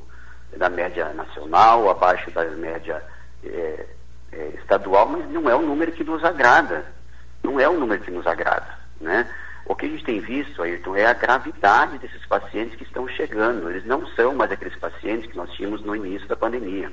da 0.56 0.70
média 0.70 1.12
nacional, 1.12 1.90
abaixo 1.90 2.30
da 2.30 2.44
média 2.44 3.02
é, 3.42 3.86
é, 4.30 4.52
estadual, 4.60 5.08
mas 5.08 5.28
não 5.28 5.50
é 5.50 5.56
um 5.56 5.66
número 5.66 5.90
que 5.90 6.04
nos 6.04 6.22
agrada. 6.22 6.86
Não 7.42 7.58
é 7.58 7.68
um 7.68 7.80
número 7.80 8.00
que 8.00 8.12
nos 8.12 8.24
agrada, 8.24 8.78
né? 9.00 9.28
O 9.66 9.74
que 9.74 9.86
a 9.86 9.88
gente 9.88 10.04
tem 10.04 10.20
visto, 10.20 10.62
Ayrton, 10.62 10.94
é 10.94 11.04
a 11.04 11.14
gravidade 11.14 11.98
desses 11.98 12.24
pacientes 12.26 12.76
que 12.76 12.84
estão 12.84 13.08
chegando. 13.08 13.68
Eles 13.68 13.84
não 13.84 14.06
são 14.14 14.36
mais 14.36 14.52
aqueles 14.52 14.76
pacientes 14.76 15.28
que 15.28 15.36
nós 15.36 15.50
tínhamos 15.50 15.82
no 15.82 15.96
início 15.96 16.28
da 16.28 16.36
pandemia. 16.36 16.92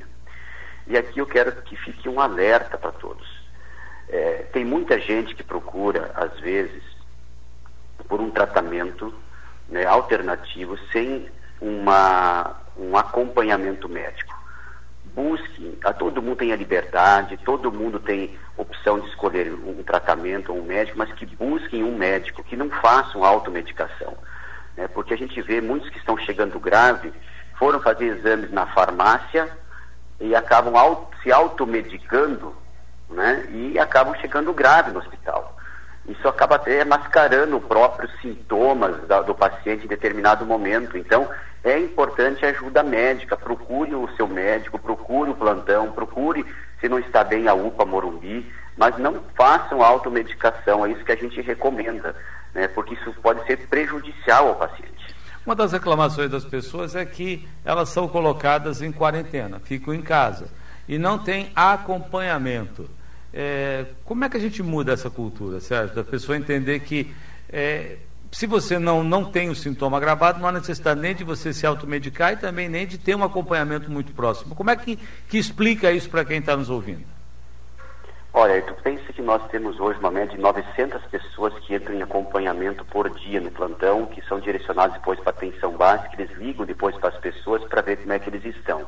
E 0.90 0.98
aqui 0.98 1.20
eu 1.20 1.26
quero 1.26 1.52
que 1.62 1.78
fique 1.78 2.10
um 2.10 2.20
alerta 2.20 2.78
para 2.78 2.92
todos. 2.92 3.28
É, 4.10 4.48
tem 4.52 4.66
muita 4.66 5.00
gente 5.00 5.36
que 5.36 5.44
procura, 5.44 6.12
às 6.16 6.38
vezes, 6.40 6.84
por 8.08 8.20
um 8.20 8.30
tratamento 8.30 9.14
né, 9.70 9.86
alternativo 9.86 10.78
sem 10.92 11.30
uma, 11.62 12.60
um 12.76 12.98
acompanhamento 12.98 13.88
médico 13.88 14.40
busquem, 15.14 15.78
a 15.84 15.92
todo 15.92 16.22
mundo 16.22 16.38
tem 16.38 16.54
a 16.54 16.56
liberdade, 16.56 17.38
todo 17.44 17.72
mundo 17.72 18.00
tem 18.00 18.38
opção 18.56 19.00
de 19.00 19.10
escolher 19.10 19.54
um 19.54 19.84
tratamento 19.84 20.52
ou 20.54 20.60
um 20.60 20.64
médico, 20.64 20.98
mas 20.98 21.12
que 21.14 21.26
busquem 21.26 21.84
um 21.84 21.98
médico, 21.98 22.44
que 22.44 22.56
não 22.56 22.70
façam 22.70 23.24
automedicação. 23.24 24.18
Né? 24.78 24.88
Porque 24.88 25.14
a 25.14 25.18
gente 25.18 25.42
vê 25.42 25.60
muitos 25.60 25.90
que 25.90 25.98
estão 25.98 26.18
chegando 26.18 26.60
grave, 26.60 27.12
foram 27.58 27.82
fazer 27.82 28.06
exames 28.06 28.52
na 28.52 28.66
farmácia 28.68 29.50
e 30.20 30.36
acabam 30.36 30.76
auto, 30.76 31.18
se 31.22 31.32
automedicando 31.32 32.56
né? 33.10 33.46
e 33.50 33.80
acabam 33.80 34.16
chegando 34.16 34.54
grave 34.54 34.92
no 34.92 35.00
hospital. 35.00 35.58
Isso 36.08 36.28
acaba 36.28 36.56
até 36.56 36.84
mascarando 36.84 37.58
os 37.58 37.64
próprios 37.64 38.12
sintomas 38.22 39.08
da, 39.08 39.22
do 39.22 39.36
paciente 39.36 39.86
em 39.86 39.88
determinado 39.88 40.46
momento. 40.46 40.98
Então, 40.98 41.30
é 41.64 41.78
importante 41.78 42.46
a 42.46 42.50
ajuda 42.50 42.82
médica. 42.82 43.38
Procure 43.38 43.94
o 43.94 44.10
seu 44.16 44.28
médico, 44.28 44.80
procure 44.80 45.30
o 45.32 45.36
plantão, 45.36 45.92
procure 45.92 46.46
se 46.80 46.88
não 46.88 47.00
está 47.00 47.24
bem 47.24 47.48
a 47.48 47.54
UPA 47.54 47.86
Morumbi, 47.86 48.52
mas 48.78 48.98
não 48.98 49.22
façam 49.36 49.84
automedicação, 49.84 50.86
é 50.86 50.92
isso 50.92 51.04
que 51.04 51.12
a 51.12 51.18
gente 51.18 51.42
recomenda, 51.42 52.16
né? 52.54 52.68
porque 52.70 52.94
isso 52.94 53.14
pode 53.22 53.46
ser 53.46 53.58
prejudicial 53.68 54.48
ao 54.48 54.56
paciente. 54.56 55.09
Uma 55.46 55.56
das 55.56 55.72
reclamações 55.72 56.30
das 56.30 56.46
pessoas 56.46 56.96
é 56.96 57.06
que 57.06 57.48
elas 57.64 57.90
são 57.90 58.08
colocadas 58.08 58.82
em 58.82 58.92
quarentena, 58.92 59.60
ficam 59.60 59.94
em 59.94 60.02
casa 60.02 60.48
e 60.88 60.98
não 60.98 61.18
tem 61.18 61.52
acompanhamento. 61.56 62.90
É, 63.34 63.86
como 64.04 64.26
é 64.26 64.30
que 64.30 64.38
a 64.38 64.40
gente 64.40 64.62
muda 64.62 64.92
essa 64.92 65.10
cultura, 65.10 65.60
Sérgio? 65.60 65.96
Da 65.96 66.04
pessoa 66.04 66.38
entender 66.38 66.80
que 66.82 67.14
é, 67.48 67.98
se 68.32 68.46
você 68.46 68.78
não, 68.78 69.04
não 69.04 69.26
tem 69.26 69.50
o 69.50 69.56
sintoma 69.56 69.98
agravado, 69.98 70.40
não 70.40 70.48
há 70.48 70.52
necessidade 70.52 71.00
nem 71.00 71.16
de 71.16 71.24
você 71.24 71.54
se 71.54 71.66
automedicar 71.66 72.34
e 72.34 72.38
também 72.38 72.70
nem 72.70 72.86
de 72.86 72.98
ter 72.98 73.16
um 73.16 73.24
acompanhamento 73.24 73.90
muito 73.92 74.12
próximo. 74.14 74.56
Como 74.56 74.70
é 74.70 74.76
que, 74.76 75.00
que 75.28 75.38
explica 75.38 75.92
isso 75.92 76.10
para 76.10 76.26
quem 76.26 76.40
está 76.40 76.56
nos 76.56 76.70
ouvindo? 76.70 77.19
Olha, 78.32 78.62
tu 78.62 78.76
pensa 78.84 79.12
que 79.12 79.24
nós 79.24 79.42
temos 79.50 79.80
hoje 79.80 80.00
uma 80.00 80.12
média 80.12 80.36
de 80.36 80.42
900 80.42 81.04
pessoas 81.08 81.52
que 81.60 81.74
entram 81.74 81.96
em 81.96 82.04
acompanhamento 82.04 82.86
por 82.86 83.10
dia 83.10 83.42
no 83.42 83.50
plantão, 83.50 84.06
que 84.06 84.22
são 84.28 84.40
direcionados 84.40 84.98
depois 84.98 85.20
para 85.20 85.32
a 85.32 85.36
atenção 85.36 85.72
básica, 85.72 86.14
eles 86.14 86.38
ligam 86.38 86.64
depois 86.64 86.96
para 86.98 87.10
as 87.10 87.18
pessoas 87.18 87.64
para 87.64 87.82
ver 87.82 87.98
como 87.98 88.14
é 88.14 88.20
que 88.20 88.30
eles 88.30 88.46
estão. 88.46 88.86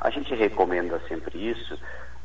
A 0.00 0.08
gente 0.08 0.34
recomenda 0.34 0.98
sempre 1.06 1.50
isso, 1.50 1.78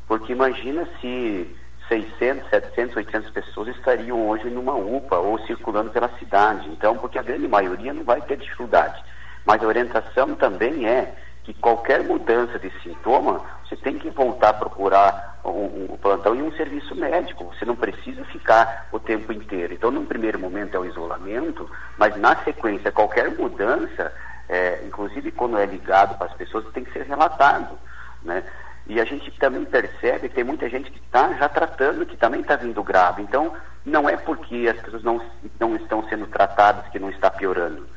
porque 0.06 0.32
imagina 0.32 0.88
se 1.00 1.54
600, 1.86 2.48
700, 2.48 2.96
800 2.96 3.30
pessoas 3.30 3.68
estariam 3.68 4.26
hoje 4.26 4.48
numa 4.48 4.74
UPA 4.74 5.18
ou 5.18 5.38
circulando 5.40 5.90
pela 5.90 6.08
cidade. 6.18 6.66
Então, 6.70 6.96
porque 6.96 7.18
a 7.18 7.22
grande 7.22 7.46
maioria 7.46 7.92
não 7.92 8.04
vai 8.04 8.22
ter 8.22 8.38
dificuldade. 8.38 9.02
Mas 9.44 9.62
a 9.62 9.66
orientação 9.66 10.34
também 10.34 10.88
é 10.88 11.14
que 11.48 11.54
qualquer 11.54 12.02
mudança 12.02 12.58
de 12.58 12.70
sintoma, 12.82 13.40
você 13.66 13.74
tem 13.76 13.98
que 13.98 14.10
voltar 14.10 14.50
a 14.50 14.52
procurar 14.52 15.40
o 15.42 15.48
um, 15.48 15.92
um 15.92 15.96
plantão 15.96 16.34
e 16.34 16.42
um 16.42 16.52
serviço 16.52 16.94
médico. 16.94 17.44
Você 17.44 17.64
não 17.64 17.74
precisa 17.74 18.22
ficar 18.26 18.86
o 18.92 19.00
tempo 19.00 19.32
inteiro. 19.32 19.72
Então, 19.72 19.90
num 19.90 20.04
primeiro 20.04 20.38
momento 20.38 20.76
é 20.76 20.78
o 20.78 20.84
isolamento, 20.84 21.68
mas 21.96 22.14
na 22.16 22.36
sequência, 22.44 22.92
qualquer 22.92 23.30
mudança, 23.30 24.12
é, 24.46 24.82
inclusive 24.86 25.32
quando 25.32 25.56
é 25.56 25.64
ligado 25.64 26.18
para 26.18 26.26
as 26.26 26.34
pessoas, 26.34 26.70
tem 26.74 26.84
que 26.84 26.92
ser 26.92 27.06
relatado. 27.06 27.78
Né? 28.22 28.44
E 28.86 29.00
a 29.00 29.04
gente 29.06 29.30
também 29.38 29.64
percebe 29.64 30.28
que 30.28 30.34
tem 30.34 30.44
muita 30.44 30.68
gente 30.68 30.90
que 30.90 30.98
está 30.98 31.32
já 31.32 31.48
tratando, 31.48 32.04
que 32.04 32.16
também 32.18 32.42
está 32.42 32.56
vindo 32.56 32.82
grave. 32.82 33.22
Então, 33.22 33.54
não 33.86 34.06
é 34.06 34.18
porque 34.18 34.68
as 34.68 34.78
pessoas 34.82 35.02
não, 35.02 35.18
não 35.58 35.76
estão 35.76 36.06
sendo 36.10 36.26
tratadas 36.26 36.86
que 36.88 36.98
não 36.98 37.08
está 37.08 37.30
piorando. 37.30 37.88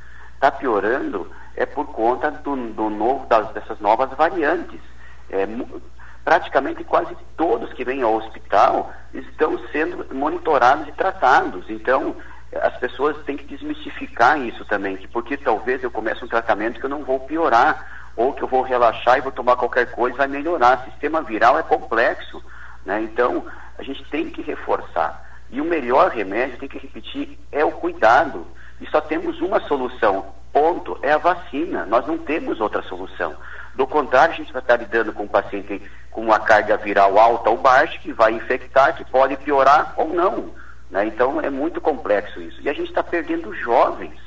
Está 0.41 0.49
piorando 0.49 1.29
é 1.55 1.67
por 1.67 1.85
conta 1.85 2.31
do, 2.31 2.55
do 2.73 2.89
novo, 2.89 3.27
das, 3.27 3.51
dessas 3.51 3.79
novas 3.79 4.09
variantes. 4.17 4.81
É, 5.29 5.47
praticamente 6.25 6.83
quase 6.83 7.15
todos 7.37 7.71
que 7.73 7.85
vêm 7.85 8.01
ao 8.01 8.15
hospital 8.15 8.91
estão 9.13 9.55
sendo 9.71 10.07
monitorados 10.15 10.87
e 10.87 10.91
tratados. 10.93 11.69
Então, 11.69 12.15
as 12.59 12.75
pessoas 12.77 13.23
têm 13.23 13.37
que 13.37 13.45
desmistificar 13.45 14.39
isso 14.39 14.65
também, 14.65 14.97
porque 15.13 15.37
talvez 15.37 15.83
eu 15.83 15.91
comece 15.91 16.25
um 16.25 16.27
tratamento 16.27 16.79
que 16.79 16.87
eu 16.87 16.89
não 16.89 17.03
vou 17.03 17.19
piorar 17.19 18.09
ou 18.15 18.33
que 18.33 18.41
eu 18.41 18.47
vou 18.47 18.63
relaxar 18.63 19.19
e 19.19 19.21
vou 19.21 19.31
tomar 19.31 19.57
qualquer 19.57 19.91
coisa 19.91 20.17
vai 20.17 20.27
melhorar. 20.27 20.79
O 20.79 20.89
sistema 20.89 21.21
viral 21.21 21.59
é 21.59 21.61
complexo, 21.61 22.43
né? 22.83 22.99
Então, 22.99 23.45
a 23.77 23.83
gente 23.83 24.03
tem 24.09 24.31
que 24.31 24.41
reforçar. 24.41 25.23
E 25.51 25.61
o 25.61 25.65
melhor 25.65 26.09
remédio, 26.09 26.57
tem 26.57 26.67
que 26.67 26.79
repetir, 26.79 27.37
é 27.51 27.63
o 27.63 27.73
cuidado. 27.73 28.47
E 28.81 28.87
só 28.87 28.99
temos 28.99 29.39
uma 29.39 29.59
solução, 29.61 30.25
ponto, 30.51 30.97
é 31.01 31.13
a 31.13 31.17
vacina. 31.17 31.85
Nós 31.85 32.05
não 32.07 32.17
temos 32.17 32.59
outra 32.59 32.81
solução. 32.83 33.35
Do 33.75 33.87
contrário, 33.87 34.33
a 34.33 34.37
gente 34.37 34.51
vai 34.51 34.61
estar 34.61 34.75
lidando 34.75 35.13
com 35.13 35.23
um 35.23 35.27
paciente 35.27 35.81
com 36.09 36.21
uma 36.21 36.39
carga 36.39 36.75
viral 36.75 37.17
alta 37.17 37.49
ou 37.49 37.57
baixa, 37.57 37.97
que 37.99 38.11
vai 38.11 38.33
infectar, 38.33 38.97
que 38.97 39.05
pode 39.05 39.37
piorar 39.37 39.93
ou 39.95 40.09
não. 40.09 40.51
Né? 40.89 41.05
Então, 41.05 41.39
é 41.39 41.49
muito 41.49 41.79
complexo 41.79 42.41
isso. 42.41 42.59
E 42.61 42.69
a 42.69 42.73
gente 42.73 42.89
está 42.89 43.01
perdendo 43.01 43.53
jovens. 43.53 44.19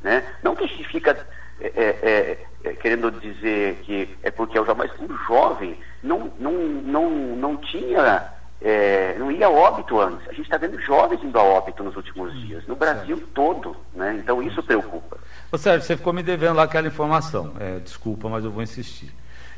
Né? 0.00 0.22
Não 0.42 0.54
que 0.54 0.64
a 0.64 0.68
gente 0.68 0.86
fica 0.86 1.16
é, 1.60 1.66
é, 1.66 1.84
é, 2.02 2.38
é, 2.64 2.72
querendo 2.74 3.10
dizer 3.10 3.76
que 3.84 4.16
é 4.22 4.30
porque 4.30 4.58
eu 4.58 4.66
já, 4.66 4.74
mas 4.74 4.90
o 5.00 5.16
jovem 5.26 5.78
não, 6.02 6.30
não, 6.38 6.52
não, 6.52 7.10
não 7.10 7.56
tinha, 7.56 8.28
é, 8.64 9.14
não 9.18 9.30
ia 9.30 9.46
a 9.46 9.50
óbito 9.50 10.00
antes. 10.00 10.26
A 10.26 10.32
gente 10.32 10.44
está 10.44 10.56
vendo 10.56 10.80
jovens 10.80 11.22
indo 11.22 11.38
a 11.38 11.42
óbito 11.42 11.84
nos 11.84 11.94
últimos 11.94 12.34
hum, 12.34 12.46
dias, 12.46 12.66
no 12.66 12.74
Brasil 12.74 13.16
certo. 13.18 13.30
todo, 13.34 13.76
né? 13.94 14.16
Então 14.18 14.42
isso 14.42 14.62
preocupa. 14.62 15.18
Ô 15.52 15.58
Sérgio, 15.58 15.86
você 15.86 15.98
ficou 15.98 16.14
me 16.14 16.22
devendo 16.22 16.56
lá 16.56 16.62
aquela 16.62 16.88
informação. 16.88 17.52
É, 17.60 17.78
desculpa, 17.80 18.26
mas 18.26 18.42
eu 18.42 18.50
vou 18.50 18.62
insistir. 18.62 19.12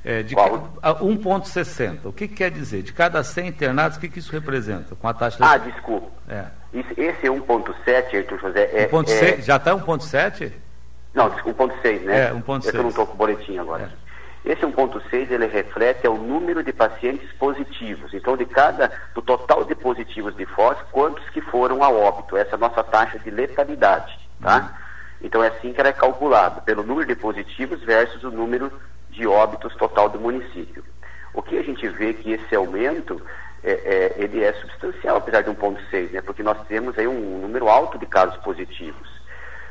É, 0.04 0.24
de 0.24 0.34
Qual? 0.34 0.72
1,60. 0.82 1.98
O 2.04 2.12
que, 2.12 2.26
que, 2.26 2.34
quer 2.34 2.50
dizer? 2.50 2.82
De 2.82 2.92
cada 2.92 3.22
100 3.22 3.46
internados, 3.46 3.96
o 3.96 4.00
que, 4.00 4.08
que 4.08 4.18
isso 4.18 4.32
representa? 4.32 4.96
Com 4.96 5.06
a 5.06 5.14
taxa 5.14 5.38
Ah, 5.40 5.56
de... 5.56 5.70
desculpa. 5.70 6.08
É. 6.28 6.46
esse 6.74 7.26
1,7, 7.26 8.16
Arthur 8.16 8.40
José. 8.40 8.70
É, 8.72 8.88
1,6? 8.88 9.22
É... 9.22 9.40
Já 9.40 9.56
está 9.56 9.72
1,7? 9.72 10.52
Não, 11.14 11.30
1.6, 11.30 12.00
né? 12.02 12.28
É, 12.28 12.32
1.6. 12.32 12.74
Eu 12.74 12.82
não 12.82 12.88
estou 12.90 13.06
com 13.06 13.14
o 13.14 13.16
boletim 13.16 13.56
agora. 13.58 13.84
É. 13.84 14.05
Esse 14.46 14.64
1.6, 14.64 15.28
ele 15.28 15.46
reflete 15.46 16.06
é 16.06 16.08
o 16.08 16.16
número 16.16 16.62
de 16.62 16.72
pacientes 16.72 17.28
positivos. 17.32 18.14
Então, 18.14 18.36
de 18.36 18.46
cada, 18.46 18.92
do 19.12 19.20
total 19.20 19.64
de 19.64 19.74
positivos 19.74 20.36
de 20.36 20.46
FOS, 20.46 20.78
quantos 20.92 21.28
que 21.30 21.40
foram 21.40 21.82
a 21.82 21.90
óbito? 21.90 22.36
Essa 22.36 22.52
é 22.52 22.54
a 22.54 22.58
nossa 22.58 22.84
taxa 22.84 23.18
de 23.18 23.28
letalidade, 23.28 24.16
tá? 24.40 24.58
Uhum. 24.58 24.86
Então, 25.26 25.42
é 25.42 25.48
assim 25.48 25.72
que 25.72 25.80
ela 25.80 25.88
é 25.88 25.92
calculada, 25.92 26.60
pelo 26.60 26.84
número 26.84 27.08
de 27.08 27.16
positivos 27.16 27.82
versus 27.82 28.22
o 28.22 28.30
número 28.30 28.72
de 29.10 29.26
óbitos 29.26 29.74
total 29.74 30.08
do 30.08 30.20
município. 30.20 30.84
O 31.34 31.42
que 31.42 31.58
a 31.58 31.62
gente 31.62 31.88
vê 31.88 32.14
que 32.14 32.30
esse 32.30 32.54
aumento, 32.54 33.20
é, 33.64 33.72
é, 33.72 34.14
ele 34.16 34.44
é 34.44 34.52
substancial, 34.52 35.16
apesar 35.16 35.42
de 35.42 35.50
1.6, 35.50 36.12
né? 36.12 36.22
Porque 36.22 36.44
nós 36.44 36.64
temos 36.68 36.96
aí 36.96 37.08
um 37.08 37.40
número 37.40 37.68
alto 37.68 37.98
de 37.98 38.06
casos 38.06 38.36
positivos. 38.44 39.08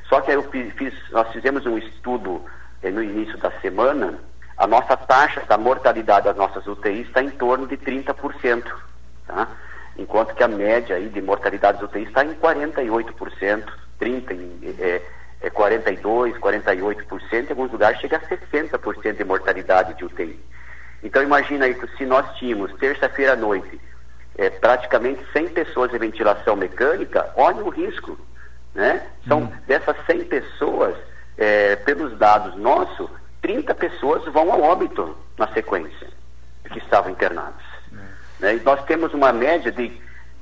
Só 0.10 0.20
que 0.20 0.32
eu 0.32 0.44
fiz, 0.44 0.94
nós 1.12 1.32
fizemos 1.32 1.66
um 1.66 1.78
estudo 1.78 2.44
eh, 2.84 2.92
no 2.92 3.02
início 3.02 3.38
da 3.38 3.52
semana, 3.62 4.20
a 4.66 4.68
nossa 4.68 4.98
taxa 4.98 5.44
da 5.48 5.60
mortalidade 5.60 6.26
das 6.26 6.36
nossas 6.36 6.66
UTIs 6.66 7.08
está 7.08 7.22
em 7.22 7.30
torno 7.30 7.68
de 7.68 7.78
30%, 7.78 8.64
tá? 9.28 9.48
enquanto 9.96 10.34
que 10.34 10.44
a 10.44 10.48
média 10.48 10.96
aí 10.96 11.08
de 11.08 11.22
mortalidade 11.22 11.80
das 11.80 11.88
UTIs 11.88 12.08
está 12.08 12.26
em 12.26 12.34
48%, 12.34 13.64
30%, 14.02 14.76
é, 14.80 15.02
é 15.42 15.50
42%, 15.52 16.40
48%, 16.40 17.46
em 17.46 17.50
alguns 17.52 17.72
lugares 17.72 18.00
chega 18.00 18.18
a 18.18 18.22
60% 18.22 19.16
de 19.16 19.24
mortalidade 19.24 19.94
de 19.94 20.04
UTI. 20.04 20.40
Então 21.04 21.22
imagina 21.22 21.66
aí 21.66 21.76
que 21.76 21.88
se 21.96 22.04
nós 22.04 22.28
tínhamos 22.38 22.74
terça-feira 22.80 23.34
à 23.34 23.36
noite 23.36 23.80
é, 24.36 24.50
praticamente 24.50 25.24
100 25.32 25.50
pessoas 25.50 25.94
em 25.94 26.00
ventilação 26.00 26.56
mecânica, 26.56 27.32
olha 27.36 27.64
o 27.64 27.70
risco. 27.70 28.18
Né? 28.74 29.06
São 29.28 29.44
hum. 29.44 29.52
dessas 29.68 29.96
100 30.08 30.26
pessoas, 30.26 30.96
é, 31.38 31.76
pelos 31.76 32.18
dados 32.18 32.56
nossos, 32.56 33.10
30 33.42 33.74
pessoas 33.76 34.26
vão 34.34 34.52
ao 34.52 34.62
óbito 34.62 35.16
na 35.38 35.48
sequência, 35.54 36.08
que 36.72 36.80
estavam 36.80 37.12
internados. 37.12 37.64
Hum. 37.92 37.98
Né? 38.40 38.56
E 38.56 38.60
nós 38.62 38.84
temos 38.86 39.14
uma 39.14 39.32
média 39.32 39.72
de. 39.72 39.92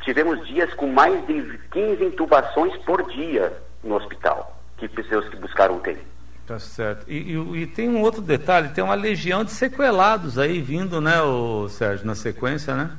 Tivemos 0.02 0.46
dias 0.48 0.74
com 0.74 0.88
mais 0.88 1.26
de 1.26 1.58
15 1.72 2.04
intubações 2.04 2.76
por 2.84 3.10
dia 3.10 3.54
no 3.82 3.96
hospital, 3.96 4.60
que 4.78 4.88
pessoas 4.88 5.28
que 5.30 5.38
buscaram 5.38 5.78
UTI. 5.78 5.98
Tá 6.46 6.60
certo. 6.60 7.06
E, 7.10 7.34
e, 7.34 7.62
e, 7.62 7.68
tem 7.68 7.90
um 7.90 8.02
outro 8.02 8.22
detalhe, 8.22 8.70
tem 8.70 8.84
uma 8.84 8.96
legião 8.96 9.46
de 9.46 9.52
sequelados 9.52 10.38
aí 10.38 10.60
vindo, 10.62 11.00
né, 11.00 11.22
o 11.22 11.70
Sérgio, 11.70 12.06
na 12.06 12.16
sequência, 12.16 12.76
né? 12.76 12.92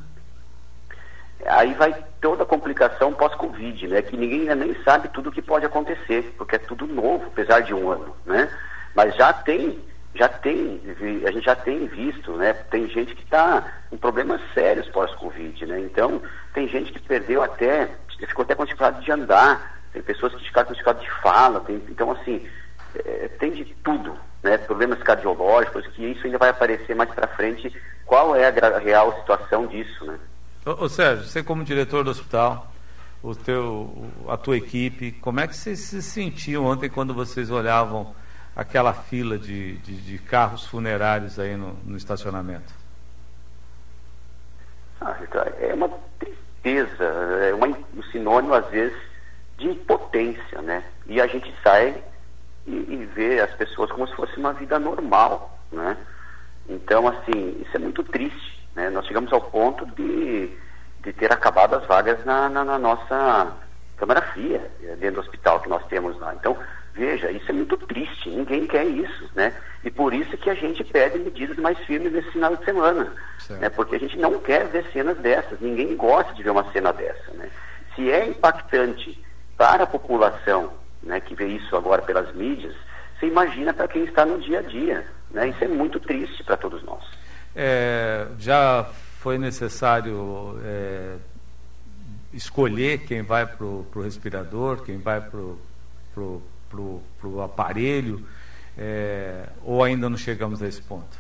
Aí 1.47 1.75
vai 1.75 1.95
toda 2.23 2.43
a 2.43 2.47
complicação 2.47 3.13
pós-Covid, 3.13 3.87
né? 3.89 4.01
Que 4.01 4.17
ninguém 4.17 4.41
ainda 4.41 4.55
nem 4.55 4.75
sabe 4.83 5.09
tudo 5.09 5.29
o 5.29 5.33
que 5.33 5.43
pode 5.43 5.67
acontecer, 5.67 6.35
porque 6.39 6.57
é 6.57 6.59
tudo 6.59 6.87
novo, 6.87 7.27
apesar 7.27 7.61
de 7.61 7.75
um 7.75 7.91
ano, 7.91 8.17
né? 8.25 8.51
Mas 8.95 9.15
já 9.17 9.33
tem, 9.33 9.79
já 10.15 10.29
tem, 10.29 10.81
a 11.27 11.31
gente 11.33 11.45
já 11.45 11.57
tem 11.57 11.87
visto, 11.87 12.33
né? 12.33 12.53
Tem 12.53 12.89
gente 12.89 13.15
que 13.15 13.23
está 13.23 13.65
com 13.91 13.97
problemas 13.97 14.41
sérios 14.53 14.89
pós-Covid, 14.89 15.67
né? 15.67 15.81
Então, 15.81 16.23
tem 16.53 16.69
gente 16.69 16.93
que 16.93 17.01
perdeu 17.01 17.43
até, 17.43 17.89
ficou 18.19 18.45
até 18.45 18.55
com 18.55 18.65
dificuldade 18.65 19.05
de 19.05 19.11
andar, 19.11 19.81
tem 19.93 20.03
pessoas 20.03 20.35
que 20.35 20.45
ficaram 20.45 20.69
com 20.69 20.73
dificuldade 20.73 21.05
de 21.05 21.21
fala, 21.21 21.61
tem, 21.61 21.77
então, 21.89 22.13
assim, 22.13 22.47
é, 23.05 23.29
tem 23.41 23.51
de 23.53 23.65
tudo, 23.83 24.17
né? 24.43 24.57
Problemas 24.59 25.03
cardiológicos, 25.03 25.87
que 25.89 26.05
isso 26.05 26.27
ainda 26.27 26.39
vai 26.39 26.51
aparecer 26.51 26.95
mais 26.95 27.11
para 27.11 27.27
frente, 27.27 27.75
qual 28.07 28.37
é 28.37 28.47
a 28.47 28.79
real 28.79 29.19
situação 29.21 29.67
disso, 29.67 30.05
né? 30.05 30.19
Ô, 30.65 30.85
ô, 30.85 30.89
Sérgio, 30.89 31.25
você 31.25 31.43
como 31.43 31.65
diretor 31.65 32.05
do 32.05 32.11
hospital, 32.11 32.73
o 33.23 33.35
teu, 33.35 34.11
a 34.29 34.37
tua 34.37 34.57
equipe, 34.57 35.13
como 35.13 35.41
é 35.41 35.49
que 35.49 35.57
vocês 35.57 35.81
se 35.81 36.01
sentiam 36.03 36.65
ontem 36.65 36.89
quando 36.89 37.13
vocês 37.13 37.51
olhavam 37.51 38.15
aquela 38.55 38.93
fila 38.93 39.39
de, 39.39 39.79
de, 39.79 39.97
de 39.97 40.19
carros 40.19 40.67
funerários 40.67 41.39
aí 41.39 41.57
no, 41.57 41.75
no 41.85 41.97
estacionamento? 41.97 42.73
Ah, 45.01 45.17
é 45.61 45.75
uma 45.75 45.91
tristeza, 46.19 47.05
é 47.05 47.55
uma, 47.55 47.67
um 47.67 48.03
sinônimo 48.11 48.55
às 48.55 48.67
vezes 48.69 48.97
de 49.59 49.69
impotência, 49.69 50.63
né? 50.63 50.85
E 51.07 51.21
a 51.21 51.27
gente 51.27 51.53
sai 51.63 52.03
e, 52.67 52.73
e 52.73 53.11
vê 53.15 53.41
as 53.41 53.53
pessoas 53.55 53.91
como 53.91 54.07
se 54.09 54.15
fosse 54.15 54.37
uma 54.37 54.53
vida 54.53 54.79
normal, 54.79 55.59
né? 55.71 55.97
Então, 56.69 57.07
assim, 57.07 57.61
isso 57.61 57.77
é 57.77 57.79
muito 57.79 58.03
triste 58.05 58.67
Né? 58.75 58.89
Nós 58.89 59.07
chegamos 59.07 59.33
ao 59.33 59.41
ponto 59.41 59.85
de, 59.95 60.51
de 61.03 61.13
ter 61.13 61.31
acabado 61.31 61.75
as 61.75 61.87
vagas 61.87 62.25
na, 62.25 62.49
na, 62.49 62.65
na 62.65 62.79
nossa 62.79 63.53
câmara 63.97 64.23
fria, 64.33 64.71
dentro 64.99 65.17
do 65.17 65.21
hospital 65.21 65.61
que 65.61 65.69
nós 65.69 65.85
temos 65.87 66.19
lá. 66.19 66.35
Então, 66.35 66.57
veja, 66.95 67.31
isso 67.31 67.51
é 67.51 67.53
muito 67.53 67.77
triste, 67.77 68.31
ninguém 68.31 68.67
quer 68.67 68.85
isso, 68.87 69.29
né? 69.35 69.53
E 69.83 69.91
por 69.91 70.15
isso 70.15 70.37
que 70.39 70.49
a 70.49 70.55
gente 70.55 70.83
pede 70.85 71.19
medidas 71.19 71.57
mais 71.59 71.77
firmes 71.81 72.13
nesse 72.13 72.31
final 72.31 72.57
de 72.57 72.65
semana, 72.65 73.13
né? 73.51 73.69
Porque 73.69 73.97
a 73.97 73.99
gente 73.99 74.17
não 74.17 74.39
quer 74.39 74.69
ver 74.69 74.87
cenas 74.93 75.19
dessas, 75.19 75.61
ninguém 75.61 75.97
gosta 75.97 76.33
de 76.35 76.43
ver 76.43 76.51
uma 76.51 76.71
cena 76.73 76.93
dessa, 76.93 77.33
né? 77.33 77.51
Se 77.95 78.11
é 78.11 78.27
impactante 78.27 79.21
para 79.57 79.85
a 79.85 79.87
população, 79.87 80.73
né, 81.03 81.21
que 81.21 81.35
vê 81.35 81.47
isso 81.47 81.77
agora 81.77 82.03
pelas 82.03 82.35
mídias, 82.35 82.75
você 83.19 83.27
imagina 83.27 83.73
para 83.73 83.87
quem 83.89 84.05
está 84.05 84.25
no 84.25 84.41
dia 84.41 84.61
a 84.61 84.63
dia, 84.63 85.07
né? 85.31 85.49
Isso 85.49 85.65
é 85.65 85.69
muito 85.69 85.99
triste 86.01 86.43
para 86.45 86.57
todos 86.57 86.83
nós. 86.85 87.05
É, 87.55 88.27
já 88.39 88.89
foi 89.19 89.37
necessário 89.37 90.61
é, 90.65 91.17
escolher 92.33 92.99
quem 92.99 93.23
vai 93.23 93.47
para 93.47 93.65
o 93.65 93.87
respirador, 94.03 94.83
quem 94.83 94.99
vai 94.99 95.21
para 95.21 95.41
o 95.41 96.43
aparelho, 97.43 98.25
é, 98.77 99.47
ou 99.65 99.83
ainda 99.83 100.09
não 100.09 100.17
chegamos 100.17 100.63
a 100.63 100.67
esse 100.67 100.83
ponto? 100.83 101.17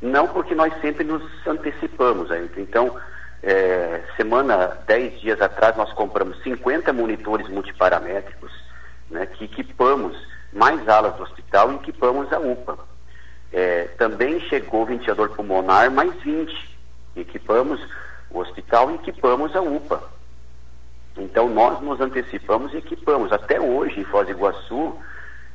Não, 0.00 0.28
porque 0.28 0.54
nós 0.54 0.72
sempre 0.80 1.04
nos 1.04 1.22
antecipamos 1.46 2.30
ainda. 2.30 2.60
Então, 2.60 2.96
é, 3.42 4.02
semana, 4.16 4.78
10 4.86 5.20
dias 5.20 5.40
atrás, 5.40 5.76
nós 5.76 5.92
compramos 5.92 6.42
50 6.42 6.92
monitores 6.92 7.48
multiparamétricos, 7.48 8.52
né, 9.10 9.26
que 9.26 9.44
equipamos 9.44 10.16
mais 10.52 10.88
alas 10.88 11.14
do 11.16 11.22
hospital 11.22 11.72
e 11.72 11.76
equipamos 11.76 12.32
a 12.32 12.38
UPA. 12.38 12.78
É, 13.52 13.84
também 13.98 14.40
chegou 14.48 14.82
o 14.82 14.86
ventilador 14.86 15.30
pulmonar 15.30 15.90
mais 15.90 16.14
20. 16.22 16.78
Equipamos 17.16 17.80
o 18.30 18.38
hospital 18.38 18.90
e 18.90 18.94
equipamos 18.94 19.54
a 19.56 19.60
UPA. 19.60 20.02
Então 21.20 21.48
nós 21.48 21.80
nos 21.80 22.00
antecipamos 22.00 22.72
e 22.72 22.78
equipamos. 22.78 23.32
Até 23.32 23.60
hoje, 23.60 24.00
em 24.00 24.04
Foz 24.04 24.26
do 24.26 24.32
Iguaçu, 24.32 24.96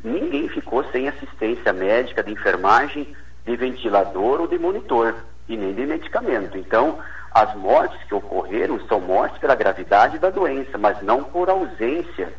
ninguém 0.03 0.47
ficou 0.49 0.83
sem 0.91 1.07
assistência 1.07 1.73
médica, 1.73 2.23
de 2.23 2.31
enfermagem, 2.31 3.15
de 3.45 3.55
ventilador 3.55 4.41
ou 4.41 4.47
de 4.47 4.57
monitor, 4.57 5.15
e 5.47 5.55
nem 5.55 5.73
de 5.73 5.85
medicamento. 5.85 6.57
Então, 6.57 6.97
as 7.31 7.53
mortes 7.55 8.01
que 8.03 8.15
ocorreram 8.15 8.79
são 8.87 8.99
mortes 8.99 9.37
pela 9.39 9.55
gravidade 9.55 10.17
da 10.19 10.29
doença, 10.29 10.77
mas 10.77 11.01
não 11.01 11.23
por 11.23 11.49
ausência 11.49 12.33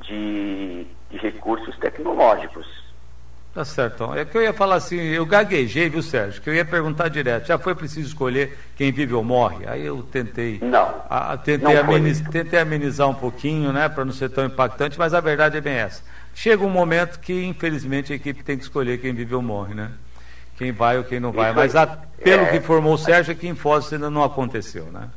de, 0.00 0.86
de 1.10 1.18
recursos 1.18 1.76
tecnológicos. 1.78 2.87
Tá 3.58 3.64
certo. 3.64 4.14
É 4.14 4.24
que 4.24 4.38
eu 4.38 4.42
ia 4.42 4.52
falar 4.52 4.76
assim, 4.76 5.00
eu 5.00 5.26
gaguejei, 5.26 5.88
viu, 5.88 6.00
Sérgio? 6.00 6.40
Que 6.40 6.48
eu 6.48 6.54
ia 6.54 6.64
perguntar 6.64 7.08
direto. 7.08 7.48
Já 7.48 7.58
foi 7.58 7.74
preciso 7.74 8.06
escolher 8.06 8.56
quem 8.76 8.92
vive 8.92 9.14
ou 9.14 9.24
morre? 9.24 9.66
Aí 9.66 9.84
eu 9.84 10.00
tentei. 10.00 10.60
Não. 10.62 11.02
A, 11.10 11.36
tentei, 11.36 11.74
não 11.74 11.80
ameniz, 11.80 12.20
tentei 12.20 12.60
amenizar 12.60 13.08
um 13.08 13.14
pouquinho, 13.14 13.72
né, 13.72 13.88
para 13.88 14.04
não 14.04 14.12
ser 14.12 14.28
tão 14.28 14.44
impactante, 14.44 14.96
mas 14.96 15.12
a 15.12 15.18
verdade 15.18 15.56
é 15.56 15.60
bem 15.60 15.74
essa. 15.74 16.04
Chega 16.32 16.64
um 16.64 16.70
momento 16.70 17.18
que, 17.18 17.44
infelizmente, 17.46 18.12
a 18.12 18.16
equipe 18.16 18.44
tem 18.44 18.56
que 18.56 18.62
escolher 18.62 18.98
quem 18.98 19.12
vive 19.12 19.34
ou 19.34 19.42
morre, 19.42 19.74
né? 19.74 19.90
Quem 20.56 20.70
vai 20.70 20.96
ou 20.96 21.02
quem 21.02 21.18
não 21.18 21.32
vai. 21.32 21.48
Isso 21.48 21.56
mas 21.56 21.74
a, 21.74 21.84
pelo 21.84 22.44
é, 22.44 22.50
que 22.50 22.56
informou 22.58 22.94
o 22.94 22.98
Sérgio, 22.98 23.32
aqui 23.32 23.48
em 23.48 23.56
Foz 23.56 23.92
ainda 23.92 24.08
não 24.08 24.22
aconteceu, 24.22 24.84
né? 24.84 25.08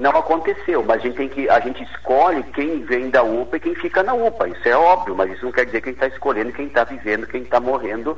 Não 0.00 0.12
aconteceu, 0.12 0.82
mas 0.82 0.96
a 0.96 1.02
gente 1.02 1.16
tem 1.16 1.28
que 1.28 1.46
a 1.50 1.60
gente 1.60 1.82
escolhe 1.82 2.42
quem 2.54 2.82
vem 2.86 3.10
da 3.10 3.22
UPA 3.22 3.58
e 3.58 3.60
quem 3.60 3.74
fica 3.74 4.02
na 4.02 4.14
UPA. 4.14 4.48
Isso 4.48 4.66
é 4.66 4.74
óbvio, 4.74 5.14
mas 5.14 5.30
isso 5.30 5.44
não 5.44 5.52
quer 5.52 5.66
dizer 5.66 5.82
que 5.82 5.90
a 5.90 5.92
gente 5.92 6.02
está 6.02 6.16
escolhendo 6.16 6.54
quem 6.54 6.68
está 6.68 6.84
vivendo, 6.84 7.26
quem 7.26 7.42
está 7.42 7.60
morrendo 7.60 8.16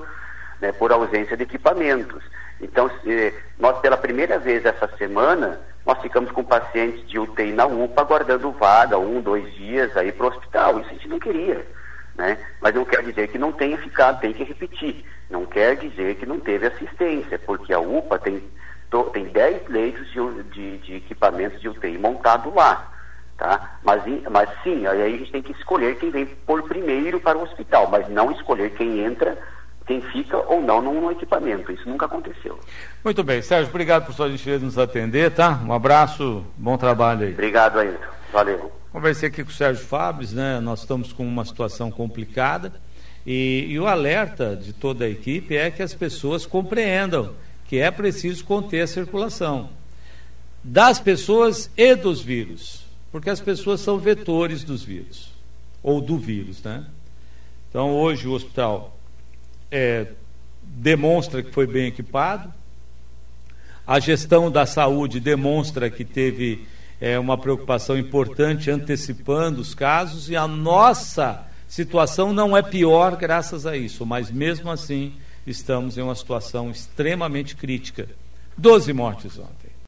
né, 0.61 0.71
por 0.71 0.93
ausência 0.93 1.37
de 1.37 1.43
equipamentos. 1.43 2.23
Então, 2.61 2.89
se, 2.89 3.35
nós 3.59 3.81
pela 3.81 3.97
primeira 3.97 4.39
vez 4.39 4.65
essa 4.65 4.89
semana, 4.97 5.61
nós 5.85 6.01
ficamos 6.01 6.31
com 6.31 6.45
pacientes 6.45 7.05
de 7.09 7.19
UTI 7.19 7.51
na 7.51 7.67
UPA 7.67 8.03
aguardando 8.03 8.53
vaga, 8.53 8.97
um, 8.97 9.21
dois 9.21 9.53
dias 9.53 9.97
aí 9.97 10.13
para 10.13 10.27
o 10.27 10.29
hospital. 10.29 10.79
Isso 10.79 10.91
a 10.91 10.93
gente 10.93 11.09
não 11.09 11.19
queria. 11.19 11.67
Né? 12.15 12.39
Mas 12.61 12.77
não 12.77 12.85
quer 12.85 13.03
dizer 13.03 13.27
que 13.27 13.39
não 13.39 13.51
tenha 13.51 13.77
ficado, 13.77 14.21
tem 14.21 14.33
que 14.33 14.45
repetir. 14.45 15.05
Não 15.29 15.45
quer 15.47 15.75
dizer 15.75 16.15
que 16.15 16.27
não 16.27 16.39
teve 16.39 16.69
assistência, 16.69 17.41
porque 17.41 17.73
a 17.73 17.81
UPA 17.81 18.21
tem 18.21 18.41
tem 19.13 19.25
10 19.25 19.69
leitos 19.69 20.07
de, 20.11 20.43
de, 20.51 20.79
de, 20.79 20.97
equipamentos 20.97 21.61
de 21.61 21.69
UTI 21.69 21.97
montado 21.97 22.55
lá. 22.55 22.91
Tá? 23.39 23.79
Mas, 23.83 24.03
mas 24.31 24.49
sim, 24.63 24.87
aí 24.87 25.03
a 25.03 25.09
gente 25.09 25.33
tem 25.33 25.43
que 25.43 25.53
escolher 25.53 25.97
quem 25.97 26.11
vem 26.11 26.27
por 26.27 26.63
primeiro 26.65 27.19
para 27.19 27.39
o 27.39 27.43
hospital, 27.43 27.89
mas 27.91 28.09
não 28.09 28.31
escolher 28.31 28.71
quem 28.75 29.01
entra, 29.01 29.37
quem 29.87 30.01
fica 30.01 30.37
ou 30.37 30.61
não 30.61 30.83
no 30.83 31.11
equipamento. 31.11 31.73
Isso 31.73 31.89
nunca 31.89 32.07
aconteceu. 32.07 32.61
Muito 33.03 33.25
bem, 33.25 33.41
Sérgio, 33.41 33.71
obrigado 33.71 34.05
por 34.05 34.15
sua 34.15 34.29
gentileza 34.29 34.65
nos 34.65 34.79
atender, 34.79 35.33
tá? 35.33 35.59
Um 35.67 35.73
abraço, 35.73 36.45
bom 36.57 36.77
trabalho 36.77 37.27
aí. 37.27 37.33
Obrigado, 37.33 37.79
Ailton. 37.79 38.07
Valeu. 38.33 38.73
Conversei 38.93 39.31
aqui 39.31 39.43
com 39.43 39.51
o 39.51 39.55
Sérgio 39.55 39.85
Fabres, 39.87 40.33
né? 40.33 40.61
Nós 40.61 40.81
estamos 40.81 41.13
com 41.13 41.25
uma 41.25 41.45
situação 41.45 41.91
complicada 41.91 42.73
e, 43.27 43.67
e 43.71 43.79
o 43.81 43.87
alerta 43.87 44.55
de 44.55 44.73
toda 44.73 45.05
a 45.05 45.09
equipe 45.09 45.57
é 45.57 45.71
que 45.71 45.83
as 45.83 45.95
pessoas 45.95 46.45
compreendam 46.45 47.35
que 47.73 47.79
é 47.79 47.91
preciso 47.91 48.45
conter 48.45 48.83
a 48.83 48.87
circulação 48.87 49.71
das 50.63 51.01
pessoas 51.01 51.71
e 51.75 51.95
dos 51.95 52.21
vírus, 52.21 52.85
porque 53.11 53.31
as 53.31 53.41
pessoas 53.41 53.81
são 53.81 53.99
vetores 53.99 54.63
dos 54.63 54.85
vírus, 54.85 55.33
ou 55.83 55.99
do 55.99 56.19
vírus, 56.19 56.63
né? 56.63 56.85
Então, 57.71 57.95
hoje 57.95 58.29
o 58.29 58.33
hospital 58.33 58.95
é, 59.71 60.09
demonstra 60.63 61.43
que 61.43 61.51
foi 61.51 61.67
bem 61.67 61.87
equipado, 61.87 62.53
a 63.87 63.99
gestão 63.99 64.51
da 64.51 64.67
saúde 64.67 65.19
demonstra 65.19 65.89
que 65.89 66.05
teve 66.05 66.69
é, 67.01 67.19
uma 67.19 67.39
preocupação 67.39 67.97
importante 67.97 68.71
antecipando 68.71 69.63
os 69.63 69.75
casos, 69.75 70.29
e 70.29 70.37
a 70.37 70.47
nossa 70.47 71.47
situação 71.67 72.35
não 72.35 72.55
é 72.55 72.61
pior 72.61 73.17
graças 73.17 73.65
a 73.65 73.75
isso, 73.79 74.05
mas 74.05 74.31
mesmo 74.31 74.71
assim 74.71 75.15
estamos 75.47 75.99
em 75.99 76.03
uma 76.03 76.15
situação 76.15 76.71
extremamente 76.71 77.57
crítica. 77.57 78.09
Doze 78.57 78.93
mortes 78.93 79.39
ontem. 79.39 79.62